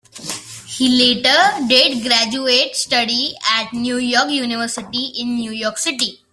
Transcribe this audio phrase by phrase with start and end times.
[0.65, 6.23] He later did graduate study at New York University in New York City.